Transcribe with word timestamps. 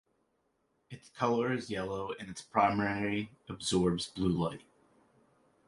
Its 0.89 1.09
color 1.09 1.53
is 1.53 1.69
yellow, 1.69 2.11
and 2.19 2.27
it 2.27 2.43
primarily 2.51 3.29
absorbs 3.47 4.07
blue 4.07 4.29
light. 4.29 4.63